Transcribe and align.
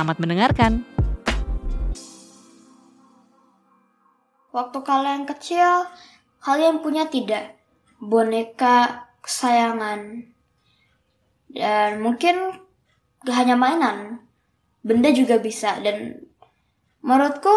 Selamat 0.00 0.16
mendengarkan. 0.16 0.72
Waktu 4.48 4.78
kalian 4.80 5.28
kecil, 5.28 5.92
kalian 6.40 6.80
punya 6.80 7.04
tidak 7.12 7.60
boneka 8.00 9.12
kesayangan? 9.20 10.24
Dan 11.52 12.00
mungkin 12.00 12.32
gak 13.28 13.44
hanya 13.44 13.60
mainan, 13.60 14.24
benda 14.80 15.12
juga 15.12 15.36
bisa. 15.36 15.76
Dan 15.84 16.16
menurutku, 17.04 17.52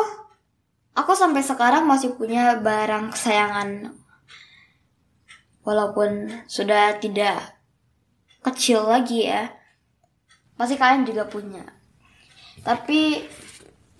aku 0.99 1.16
sampai 1.16 1.47
sekarang 1.47 1.88
masih 1.88 2.11
punya 2.19 2.59
barang 2.59 3.16
kesayangan. 3.16 3.95
Walaupun 5.63 6.44
sudah 6.52 6.99
tidak 6.99 7.55
kecil 8.44 8.83
lagi 8.83 9.31
ya. 9.31 9.47
Pasti 10.59 10.75
kalian 10.75 11.07
juga 11.07 11.23
punya. 11.23 11.82
Tapi 12.63 13.27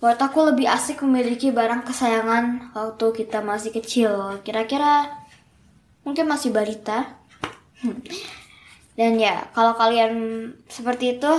buat 0.00 0.20
aku 0.20 0.52
lebih 0.52 0.68
asik 0.68 1.04
memiliki 1.04 1.52
barang 1.52 1.84
kesayangan 1.84 2.76
waktu 2.76 3.06
kita 3.24 3.40
masih 3.40 3.72
kecil. 3.72 4.40
Kira-kira 4.44 5.08
mungkin 6.04 6.28
masih 6.28 6.52
balita. 6.52 7.20
Dan 8.94 9.20
ya, 9.20 9.48
kalau 9.56 9.76
kalian 9.76 10.12
seperti 10.68 11.18
itu, 11.18 11.32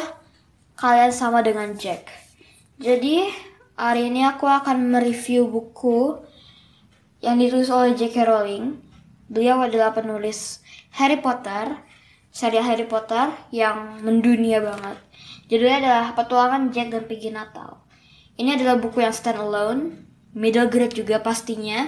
kalian 0.77 1.13
sama 1.13 1.45
dengan 1.45 1.73
Jack. 1.77 2.09
Jadi, 2.77 3.29
hari 3.79 4.11
ini 4.11 4.27
aku 4.27 4.43
akan 4.49 4.91
mereview 4.91 5.47
buku 5.47 6.19
yang 7.23 7.39
ditulis 7.39 7.71
oleh 7.71 7.95
J.K. 7.95 8.27
Rowling. 8.27 8.75
Beliau 9.31 9.63
adalah 9.63 9.95
penulis 9.95 10.59
Harry 10.99 11.17
Potter, 11.17 11.79
serial 12.29 12.67
Harry 12.67 12.85
Potter 12.85 13.31
yang 13.55 14.03
mendunia 14.03 14.59
banget. 14.61 14.99
Judulnya 15.45 15.77
adalah 15.77 16.05
Petualangan 16.17 16.73
Jack 16.73 16.89
dan 16.89 17.03
Piggy 17.05 17.29
Natal. 17.29 17.85
Ini 18.35 18.57
adalah 18.57 18.81
buku 18.81 19.05
yang 19.05 19.13
stand 19.13 19.37
alone, 19.37 20.09
middle 20.33 20.67
grade 20.67 20.97
juga 20.97 21.21
pastinya. 21.21 21.85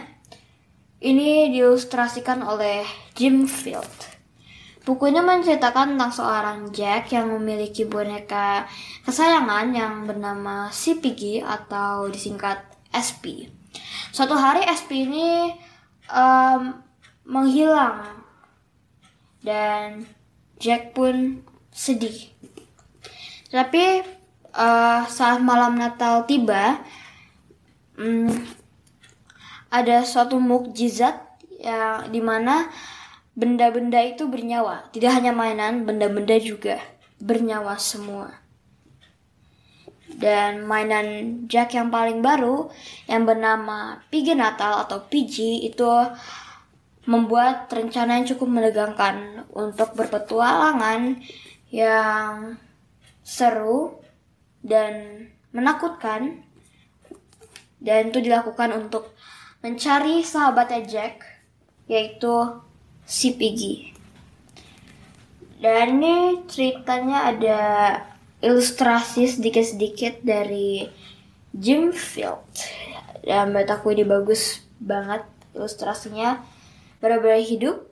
Ini 1.02 1.50
diilustrasikan 1.54 2.46
oleh 2.46 2.86
Jim 3.18 3.50
Field. 3.50 4.18
Buku 4.88 5.12
ini 5.12 5.20
menceritakan 5.20 6.00
tentang 6.00 6.14
seorang 6.16 6.60
Jack 6.72 7.12
yang 7.12 7.28
memiliki 7.28 7.84
boneka 7.84 8.64
kesayangan 9.04 9.76
yang 9.76 10.08
bernama 10.08 10.72
si 10.72 10.96
Piggy 10.96 11.44
atau 11.44 12.08
disingkat 12.08 12.64
SP. 12.96 13.52
Suatu 14.16 14.40
hari 14.40 14.64
SP 14.64 15.04
ini 15.04 15.52
um, 16.08 16.80
menghilang 17.28 18.24
dan 19.44 20.08
Jack 20.56 20.96
pun 20.96 21.44
sedih. 21.76 22.32
Tapi 23.48 24.04
uh, 24.52 25.02
saat 25.08 25.40
malam 25.40 25.80
Natal 25.80 26.28
tiba, 26.28 26.84
um, 27.96 28.28
ada 29.72 30.04
suatu 30.04 30.40
mukjizat 30.40 31.16
yang 31.60 32.12
di 32.12 32.20
mana 32.20 32.68
benda-benda 33.38 34.02
itu 34.04 34.28
bernyawa. 34.28 34.90
Tidak 34.92 35.12
hanya 35.12 35.32
mainan, 35.32 35.86
benda-benda 35.88 36.36
juga 36.42 36.82
bernyawa 37.22 37.78
semua. 37.80 38.34
Dan 40.08 40.66
mainan 40.66 41.46
Jack 41.46 41.78
yang 41.78 41.94
paling 41.94 42.26
baru 42.26 42.72
yang 43.06 43.28
bernama 43.28 44.02
Piggy 44.10 44.34
Natal 44.34 44.88
atau 44.88 45.04
PG 45.06 45.68
itu 45.68 45.86
membuat 47.06 47.70
rencana 47.70 48.20
yang 48.20 48.28
cukup 48.28 48.50
menegangkan 48.50 49.48
untuk 49.54 49.94
berpetualangan 49.94 51.22
yang 51.72 52.58
seru 53.28 54.00
dan 54.64 55.28
menakutkan 55.52 56.48
dan 57.84 58.08
itu 58.08 58.24
dilakukan 58.24 58.72
untuk 58.72 59.12
mencari 59.60 60.24
sahabatnya 60.24 60.88
Jack 60.88 61.28
yaitu 61.92 62.64
si 63.04 63.36
Piggy. 63.36 63.92
Dan 65.58 66.00
ini 66.00 66.46
ceritanya 66.48 67.34
ada 67.34 67.62
ilustrasi 68.40 69.26
sedikit-sedikit 69.26 70.22
dari 70.22 70.86
Jim 71.52 71.90
Field. 71.90 72.46
Dan 73.26 73.52
menurut 73.52 73.72
aku 73.74 73.92
ini 73.92 74.06
bagus 74.06 74.62
banget 74.78 75.26
ilustrasinya. 75.58 76.46
Benar-benar 77.02 77.42
hidup. 77.42 77.90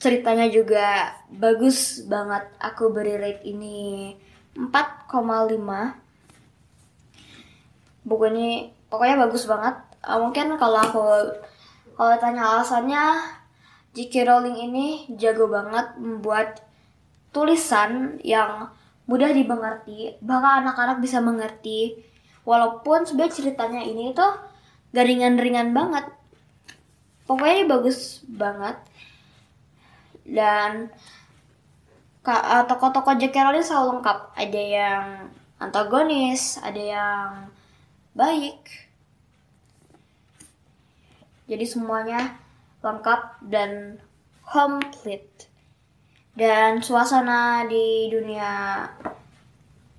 Ceritanya 0.00 0.48
juga 0.48 1.12
bagus 1.28 2.00
banget. 2.08 2.48
Aku 2.56 2.88
beri 2.88 3.20
rate 3.20 3.44
ini 3.44 4.16
4,5 4.58 5.06
buku 8.02 8.24
ini 8.34 8.74
pokoknya 8.90 9.16
bagus 9.22 9.46
banget. 9.46 9.78
Uh, 10.02 10.18
mungkin 10.18 10.58
kalau 10.58 10.82
aku 10.82 11.04
kalau 11.94 12.14
tanya 12.18 12.42
alasannya 12.56 13.22
J.K. 13.94 14.26
Rowling 14.26 14.58
ini 14.58 14.86
jago 15.14 15.46
banget 15.46 15.94
membuat 16.00 16.62
tulisan 17.30 18.18
yang 18.24 18.70
mudah 19.06 19.30
dimengerti 19.30 20.18
bahkan 20.24 20.66
anak-anak 20.66 20.98
bisa 20.98 21.22
mengerti. 21.22 22.02
Walaupun 22.42 23.04
sebenarnya 23.04 23.36
ceritanya 23.38 23.82
ini 23.84 24.16
tuh 24.16 24.32
garingan-ringan 24.96 25.70
banget. 25.76 26.08
Pokoknya 27.28 27.54
ini 27.60 27.66
bagus 27.68 28.24
banget. 28.24 28.76
Dan 30.24 30.88
uh, 32.34 32.64
tokoh-tokoh 32.68 33.16
Jack 33.16 33.36
Rowling 33.36 33.64
selalu 33.64 33.98
lengkap. 33.98 34.18
Ada 34.36 34.62
yang 34.62 35.04
antagonis, 35.58 36.60
ada 36.60 36.82
yang 36.82 37.28
baik. 38.12 38.60
Jadi 41.48 41.64
semuanya 41.64 42.36
lengkap 42.84 43.42
dan 43.48 43.96
complete. 44.44 45.48
Dan 46.38 46.84
suasana 46.84 47.66
di 47.66 48.06
dunia 48.12 48.84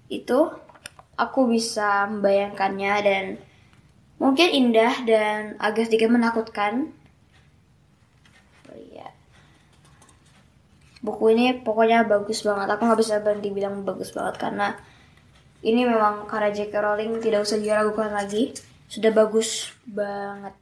itu 0.08 0.40
aku 1.20 1.52
bisa 1.52 2.08
membayangkannya 2.08 2.94
dan 3.04 3.26
mungkin 4.22 4.48
indah 4.48 5.04
dan 5.04 5.60
agak 5.60 5.92
sedikit 5.92 6.08
menakutkan 6.08 6.96
buku 11.00 11.32
ini 11.32 11.64
pokoknya 11.64 12.06
bagus 12.08 12.44
banget. 12.44 12.68
Aku 12.76 12.82
nggak 12.84 13.00
bisa 13.00 13.24
berhenti 13.24 13.50
bilang 13.52 13.88
bagus 13.88 14.12
banget 14.12 14.36
karena 14.40 14.76
ini 15.60 15.84
memang 15.84 16.24
karya 16.28 16.56
J.K. 16.56 16.74
Rowling 16.80 17.20
tidak 17.20 17.44
usah 17.44 17.60
diragukan 17.60 18.12
lagi. 18.12 18.56
Sudah 18.88 19.12
bagus 19.12 19.76
banget. 19.86 20.56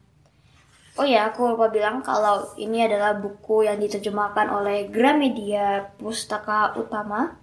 Oh 0.98 1.06
ya 1.06 1.30
aku 1.30 1.54
lupa 1.54 1.70
bilang 1.70 2.02
kalau 2.02 2.50
ini 2.58 2.82
adalah 2.82 3.14
buku 3.14 3.62
yang 3.62 3.78
diterjemahkan 3.78 4.50
oleh 4.50 4.90
Gramedia 4.90 5.94
Pustaka 5.94 6.74
Utama. 6.74 7.38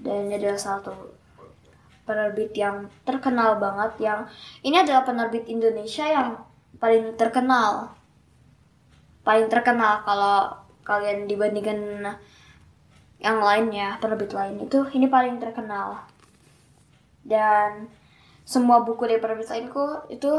Dan 0.00 0.28
ini 0.28 0.40
adalah 0.40 0.60
satu 0.60 0.92
penerbit 2.08 2.56
yang 2.56 2.88
terkenal 3.02 3.58
banget 3.58 3.92
yang 3.98 4.20
ini 4.62 4.80
adalah 4.80 5.02
penerbit 5.04 5.44
Indonesia 5.50 6.08
yang 6.08 6.40
paling 6.80 7.16
terkenal. 7.20 7.92
Paling 9.20 9.52
terkenal 9.52 10.00
kalau 10.06 10.65
kalian 10.86 11.26
dibandingkan 11.26 12.06
yang 13.18 13.42
lainnya 13.42 13.98
penerbit 13.98 14.30
lain 14.30 14.62
itu 14.62 14.86
ini 14.94 15.10
paling 15.10 15.42
terkenal. 15.42 16.06
Dan 17.26 17.90
semua 18.46 18.86
buku 18.86 19.10
dari 19.10 19.18
penerbit 19.18 19.50
lainku 19.50 20.06
itu 20.06 20.30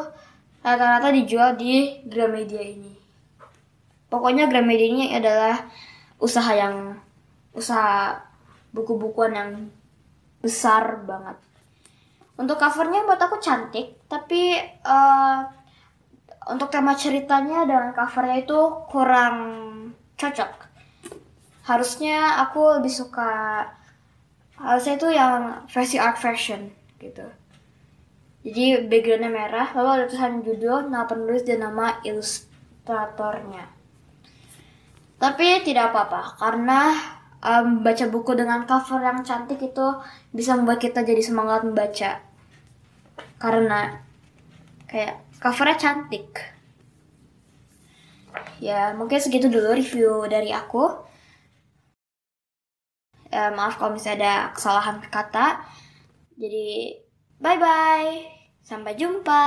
rata-rata 0.63 1.11
dijual 1.11 1.59
di 1.59 1.99
Gramedia 2.07 2.63
ini. 2.63 2.95
Pokoknya 4.07 4.47
Gramedia 4.47 4.87
ini 4.87 5.05
adalah 5.11 5.67
usaha 6.17 6.55
yang 6.55 6.95
usaha 7.51 8.23
buku-bukuan 8.71 9.35
yang 9.35 9.51
besar 10.39 11.03
banget. 11.03 11.35
Untuk 12.37 12.61
covernya 12.61 13.03
buat 13.03 13.19
aku 13.19 13.41
cantik 13.41 13.97
tapi 14.07 14.55
uh, 14.85 15.41
untuk 16.47 16.71
tema 16.71 16.95
ceritanya 16.95 17.67
dan 17.67 17.91
covernya 17.91 18.45
itu 18.45 18.59
kurang 18.87 19.35
cocok 20.17 20.67
harusnya 21.67 22.41
aku 22.47 22.79
lebih 22.79 22.91
suka 22.91 23.63
harusnya 24.57 24.97
itu 24.97 25.07
yang 25.13 25.67
versi 25.69 26.01
art 26.01 26.17
version 26.17 26.73
gitu. 26.97 27.27
Jadi 28.47 28.87
backgroundnya 28.87 29.27
merah, 29.27 29.67
lalu 29.75 29.89
ada 30.01 30.05
tulisan 30.07 30.39
judul, 30.39 30.87
nama 30.87 31.03
penulis 31.03 31.43
dan 31.43 31.67
nama 31.67 31.99
ilustratornya. 31.99 33.67
Tapi 35.19 35.67
tidak 35.67 35.91
apa-apa, 35.91 36.39
karena 36.39 36.95
um, 37.43 37.83
baca 37.83 38.05
buku 38.07 38.31
dengan 38.39 38.63
cover 38.63 39.03
yang 39.03 39.19
cantik 39.25 39.59
itu 39.59 39.87
bisa 40.31 40.55
membuat 40.55 40.79
kita 40.79 41.03
jadi 41.03 41.19
semangat 41.19 41.67
membaca. 41.67 42.23
Karena 43.35 43.99
kayak 44.87 45.19
covernya 45.43 45.75
cantik. 45.75 46.56
Ya, 48.57 48.93
mungkin 48.97 49.19
segitu 49.21 49.47
dulu 49.53 49.73
review 49.77 50.25
dari 50.25 50.49
aku. 50.53 51.05
Ya, 53.33 53.51
maaf 53.57 53.77
kalau 53.77 53.93
misalnya 53.97 54.17
ada 54.17 54.33
kesalahan 54.55 54.97
kata. 55.15 55.61
Jadi, 56.41 56.97
bye-bye. 57.43 58.09
Sampai 58.63 58.93
jumpa. 58.99 59.43